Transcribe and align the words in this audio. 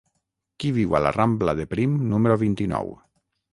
Qui 0.63 0.71
viu 0.77 0.95
a 0.95 1.01
la 1.07 1.11
rambla 1.17 1.55
de 1.61 1.67
Prim 1.75 1.95
número 2.15 2.41
vint-i-nou? 2.47 2.93